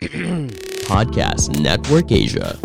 [0.88, 2.56] Podcast Network Asia.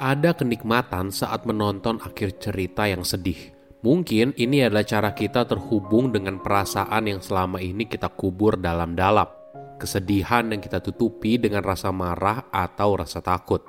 [0.00, 3.52] Ada kenikmatan saat menonton akhir cerita yang sedih.
[3.84, 9.28] Mungkin ini adalah cara kita terhubung dengan perasaan yang selama ini kita kubur dalam-dalam.
[9.76, 13.60] Kesedihan yang kita tutupi dengan rasa marah atau rasa takut.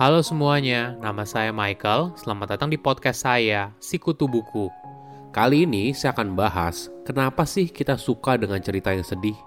[0.00, 2.16] Halo semuanya, nama saya Michael.
[2.16, 4.79] Selamat datang di podcast saya, Sikutu Buku.
[5.30, 9.38] Kali ini saya akan bahas kenapa sih kita suka dengan cerita yang sedih.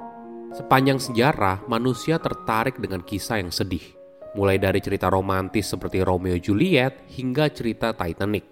[0.56, 3.84] Sepanjang sejarah, manusia tertarik dengan kisah yang sedih.
[4.32, 8.48] Mulai dari cerita romantis seperti Romeo Juliet hingga cerita Titanic.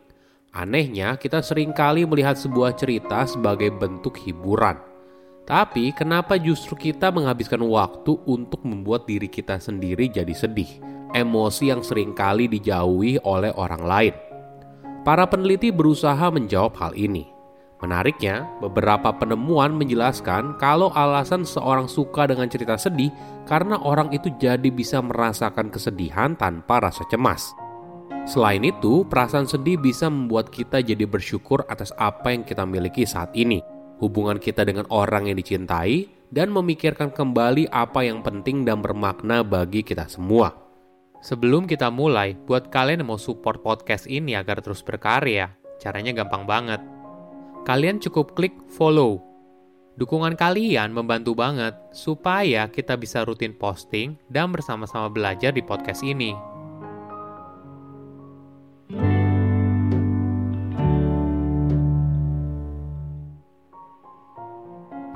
[0.52, 4.75] Anehnya, kita sering kali melihat sebuah cerita sebagai bentuk hiburan.
[5.48, 10.84] Tapi kenapa justru kita menghabiskan waktu untuk membuat diri kita sendiri jadi sedih?
[11.16, 14.30] Emosi yang sering kali dijauhi oleh orang lain.
[15.01, 17.25] Para peneliti berusaha menjawab hal ini.
[17.81, 23.09] Menariknya, beberapa penemuan menjelaskan kalau alasan seorang suka dengan cerita sedih
[23.49, 27.49] karena orang itu jadi bisa merasakan kesedihan tanpa rasa cemas.
[28.30, 33.33] Selain itu, perasaan sedih bisa membuat kita jadi bersyukur atas apa yang kita miliki saat
[33.33, 33.65] ini,
[33.97, 39.81] hubungan kita dengan orang yang dicintai, dan memikirkan kembali apa yang penting dan bermakna bagi
[39.81, 40.61] kita semua.
[41.22, 46.50] Sebelum kita mulai, buat kalian yang mau support podcast ini agar terus berkarya, caranya gampang
[46.50, 46.81] banget
[47.61, 49.22] kalian cukup klik follow.
[49.99, 56.33] Dukungan kalian membantu banget supaya kita bisa rutin posting dan bersama-sama belajar di podcast ini.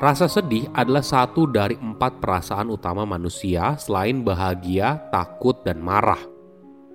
[0.06, 6.22] Rasa sedih adalah satu dari empat perasaan utama manusia selain bahagia, takut, dan marah.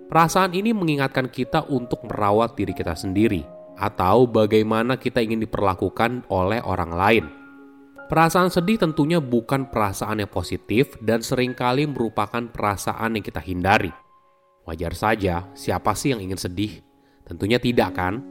[0.07, 3.43] Perasaan ini mengingatkan kita untuk merawat diri kita sendiri,
[3.75, 7.25] atau bagaimana kita ingin diperlakukan oleh orang lain.
[8.07, 13.91] Perasaan sedih tentunya bukan perasaan yang positif dan sering kali merupakan perasaan yang kita hindari.
[14.63, 16.79] Wajar saja, siapa sih yang ingin sedih?
[17.27, 18.23] Tentunya tidak kan?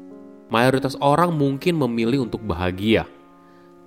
[0.47, 3.18] Mayoritas orang mungkin memilih untuk bahagia.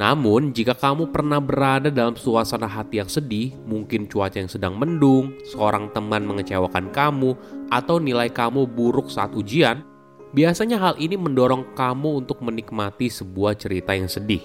[0.00, 5.36] Namun, jika kamu pernah berada dalam suasana hati yang sedih, mungkin cuaca yang sedang mendung,
[5.47, 7.36] seorang teman mengecewakan kamu,
[7.69, 9.84] atau nilai kamu buruk saat ujian,
[10.32, 14.41] Biasanya hal ini mendorong kamu untuk menikmati sebuah cerita yang sedih.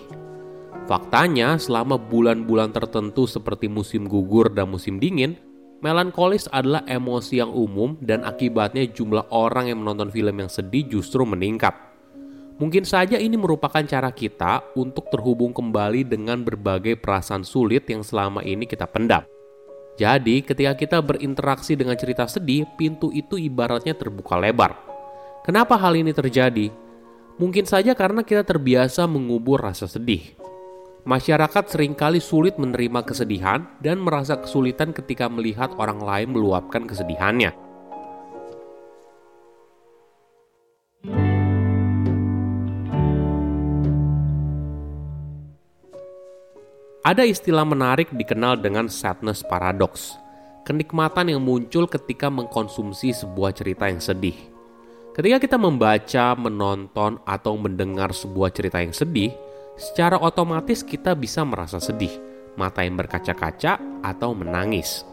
[0.83, 5.39] Faktanya, selama bulan-bulan tertentu seperti musim gugur dan musim dingin,
[5.79, 11.23] melankolis adalah emosi yang umum dan akibatnya jumlah orang yang menonton film yang sedih justru
[11.23, 11.86] meningkat.
[12.57, 18.41] Mungkin saja ini merupakan cara kita untuk terhubung kembali dengan berbagai perasaan sulit yang selama
[18.41, 19.21] ini kita pendam.
[19.97, 24.87] Jadi, ketika kita berinteraksi dengan cerita sedih, pintu itu ibaratnya terbuka lebar
[25.47, 26.67] Kenapa hal ini terjadi?
[27.39, 30.35] Mungkin saja karena kita terbiasa mengubur rasa sedih.
[31.07, 37.66] Masyarakat sering kali sulit menerima kesedihan dan merasa kesulitan ketika melihat orang lain meluapkan kesedihannya.
[47.07, 50.19] Ada istilah menarik dikenal dengan sadness paradox,
[50.67, 54.35] kenikmatan yang muncul ketika mengkonsumsi sebuah cerita yang sedih.
[55.15, 59.31] Ketika kita membaca, menonton, atau mendengar sebuah cerita yang sedih,
[59.79, 62.11] secara otomatis kita bisa merasa sedih,
[62.59, 65.07] mata yang berkaca-kaca, atau menangis.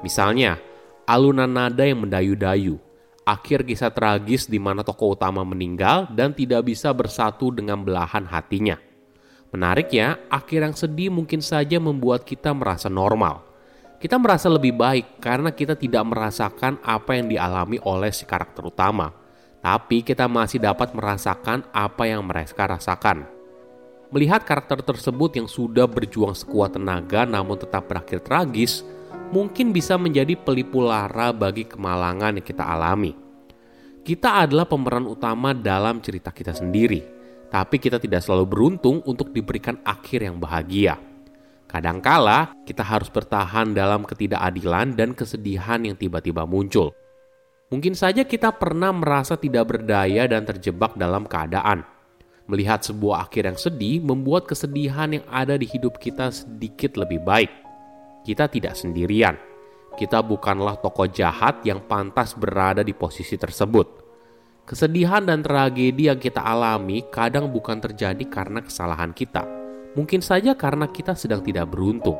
[0.00, 0.56] Misalnya,
[1.04, 2.80] alunan nada yang mendayu-dayu,
[3.28, 8.93] akhir kisah tragis di mana tokoh utama meninggal dan tidak bisa bersatu dengan belahan hatinya.
[9.54, 13.46] Menariknya, akhir yang sedih mungkin saja membuat kita merasa normal.
[14.02, 19.24] Kita merasa lebih baik karena kita tidak merasakan apa yang dialami oleh si karakter utama
[19.64, 23.24] tapi kita masih dapat merasakan apa yang mereka rasakan.
[24.12, 28.84] Melihat karakter tersebut yang sudah berjuang sekuat tenaga namun tetap berakhir tragis,
[29.32, 33.16] mungkin bisa menjadi pelipu lara bagi kemalangan yang kita alami.
[34.04, 37.00] Kita adalah pemeran utama dalam cerita kita sendiri,
[37.50, 41.00] tapi kita tidak selalu beruntung untuk diberikan akhir yang bahagia.
[41.74, 46.94] Kadangkala kita harus bertahan dalam ketidakadilan dan kesedihan yang tiba-tiba muncul.
[47.74, 51.82] Mungkin saja kita pernah merasa tidak berdaya dan terjebak dalam keadaan.
[52.46, 57.50] Melihat sebuah akhir yang sedih membuat kesedihan yang ada di hidup kita sedikit lebih baik.
[58.22, 59.34] Kita tidak sendirian.
[59.96, 64.03] Kita bukanlah tokoh jahat yang pantas berada di posisi tersebut.
[64.64, 69.44] Kesedihan dan tragedi yang kita alami kadang bukan terjadi karena kesalahan kita.
[69.92, 72.16] Mungkin saja karena kita sedang tidak beruntung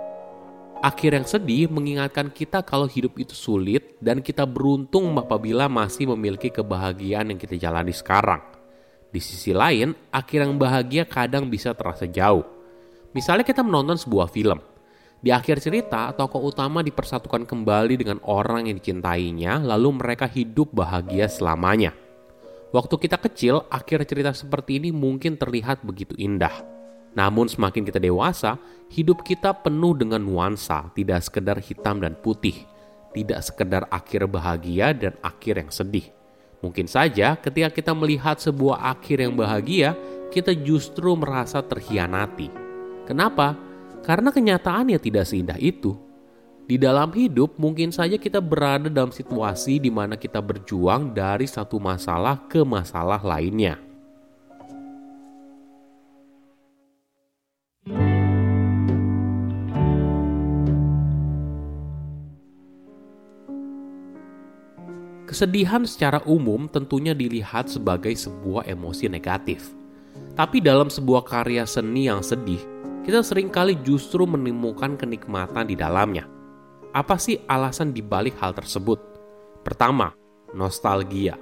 [0.85, 6.53] Akhir yang sedih mengingatkan kita kalau hidup itu sulit dan kita beruntung apabila masih memiliki
[6.53, 8.45] kebahagiaan yang kita jalani sekarang.
[9.09, 12.45] Di sisi lain, akhir yang bahagia kadang bisa terasa jauh.
[13.17, 14.61] Misalnya kita menonton sebuah film.
[15.25, 21.33] Di akhir cerita, tokoh utama dipersatukan kembali dengan orang yang dicintainya, lalu mereka hidup bahagia
[21.33, 22.04] selamanya.
[22.75, 26.51] Waktu kita kecil, akhir cerita seperti ini mungkin terlihat begitu indah.
[27.15, 28.59] Namun semakin kita dewasa,
[28.91, 32.67] hidup kita penuh dengan nuansa, tidak sekedar hitam dan putih,
[33.15, 36.11] tidak sekedar akhir bahagia dan akhir yang sedih.
[36.67, 39.95] Mungkin saja ketika kita melihat sebuah akhir yang bahagia,
[40.35, 42.51] kita justru merasa terhianati.
[43.07, 43.55] Kenapa?
[44.03, 45.95] Karena kenyataannya tidak seindah itu.
[46.65, 51.77] Di dalam hidup, mungkin saja kita berada dalam situasi di mana kita berjuang dari satu
[51.77, 53.77] masalah ke masalah lainnya.
[65.29, 69.69] Kesedihan secara umum tentunya dilihat sebagai sebuah emosi negatif.
[70.33, 72.63] Tapi dalam sebuah karya seni yang sedih,
[73.05, 76.34] kita sering kali justru menemukan kenikmatan di dalamnya.
[76.95, 79.03] Apa sih alasan dibalik hal tersebut?
[79.67, 80.15] Pertama,
[80.55, 81.35] nostalgia.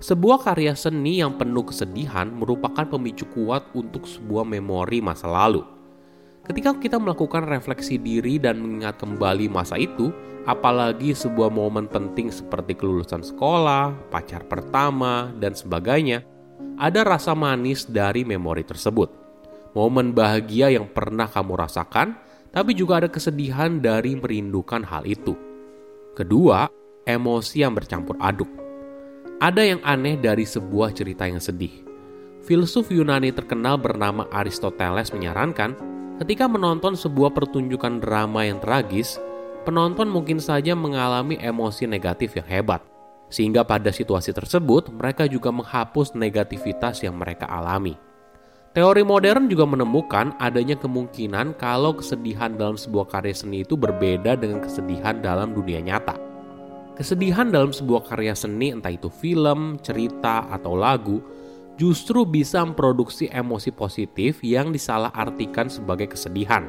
[0.00, 5.60] Sebuah karya seni yang penuh kesedihan merupakan pemicu kuat untuk sebuah memori masa lalu.
[6.48, 10.08] Ketika kita melakukan refleksi diri dan mengingat kembali masa itu,
[10.48, 16.24] apalagi sebuah momen penting seperti kelulusan sekolah, pacar pertama, dan sebagainya,
[16.80, 19.12] ada rasa manis dari memori tersebut.
[19.76, 22.16] Momen bahagia yang pernah kamu rasakan,
[22.54, 25.34] tapi juga ada kesedihan dari merindukan hal itu.
[26.14, 26.70] Kedua,
[27.02, 28.48] emosi yang bercampur aduk.
[29.42, 31.82] Ada yang aneh dari sebuah cerita yang sedih.
[32.46, 35.74] Filsuf Yunani terkenal bernama Aristoteles menyarankan,
[36.22, 39.18] ketika menonton sebuah pertunjukan drama yang tragis,
[39.66, 42.80] penonton mungkin saja mengalami emosi negatif yang hebat.
[43.32, 47.98] Sehingga pada situasi tersebut, mereka juga menghapus negativitas yang mereka alami.
[48.74, 54.66] Teori modern juga menemukan adanya kemungkinan kalau kesedihan dalam sebuah karya seni itu berbeda dengan
[54.66, 56.18] kesedihan dalam dunia nyata.
[56.98, 61.22] Kesedihan dalam sebuah karya seni, entah itu film, cerita, atau lagu,
[61.78, 66.66] justru bisa memproduksi emosi positif yang disalahartikan sebagai kesedihan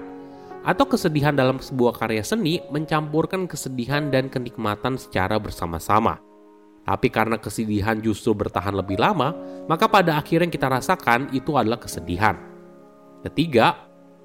[0.61, 6.21] atau kesedihan dalam sebuah karya seni mencampurkan kesedihan dan kenikmatan secara bersama-sama.
[6.85, 9.33] Tapi karena kesedihan justru bertahan lebih lama,
[9.65, 12.37] maka pada akhirnya yang kita rasakan itu adalah kesedihan.
[13.25, 13.73] Ketiga,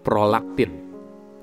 [0.04, 0.92] prolaktin.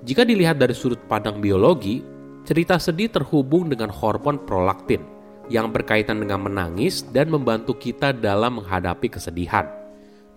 [0.05, 2.05] Jika dilihat dari sudut pandang biologi,
[2.45, 5.01] cerita sedih terhubung dengan hormon prolaktin
[5.49, 9.65] yang berkaitan dengan menangis dan membantu kita dalam menghadapi kesedihan.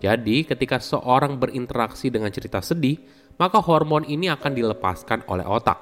[0.01, 2.97] Jadi, ketika seorang berinteraksi dengan cerita sedih,
[3.37, 5.77] maka hormon ini akan dilepaskan oleh otak.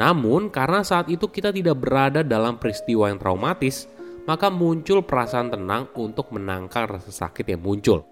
[0.00, 3.84] Namun, karena saat itu kita tidak berada dalam peristiwa yang traumatis,
[4.24, 8.06] maka muncul perasaan tenang untuk menangkal rasa sakit yang muncul.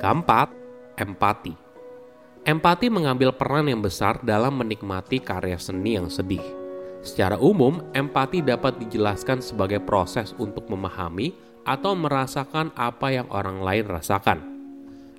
[0.00, 0.48] Keempat,
[0.98, 1.54] empati.
[2.44, 6.44] Empati mengambil peran yang besar dalam menikmati karya seni yang sedih.
[7.04, 11.32] Secara umum, empati dapat dijelaskan sebagai proses untuk memahami
[11.64, 14.54] atau merasakan apa yang orang lain rasakan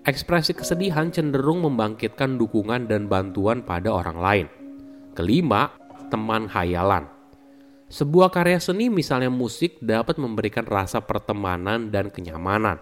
[0.05, 4.47] Ekspresi kesedihan cenderung membangkitkan dukungan dan bantuan pada orang lain.
[5.17, 5.73] Kelima,
[6.13, 7.09] teman hayalan.
[7.85, 12.81] Sebuah karya seni misalnya musik dapat memberikan rasa pertemanan dan kenyamanan.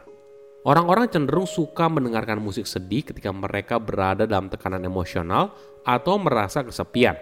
[0.64, 5.52] Orang-orang cenderung suka mendengarkan musik sedih ketika mereka berada dalam tekanan emosional
[5.84, 7.20] atau merasa kesepian.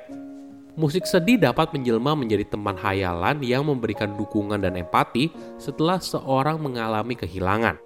[0.77, 7.17] Musik sedih dapat menjelma menjadi teman hayalan yang memberikan dukungan dan empati setelah seorang mengalami
[7.17, 7.81] kehilangan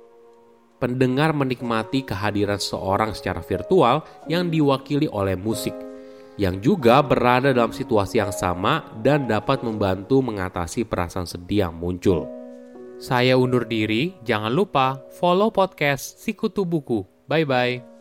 [0.76, 5.74] pendengar menikmati kehadiran seorang secara virtual yang diwakili oleh musik,
[6.36, 12.28] yang juga berada dalam situasi yang sama dan dapat membantu mengatasi perasaan sedih yang muncul.
[12.96, 17.04] Saya undur diri, jangan lupa follow podcast Sikutu Buku.
[17.28, 17.96] Bye-bye.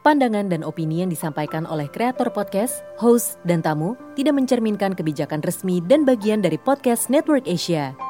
[0.00, 5.84] Pandangan dan opini yang disampaikan oleh kreator podcast, host, dan tamu tidak mencerminkan kebijakan resmi
[5.84, 8.09] dan bagian dari podcast Network Asia.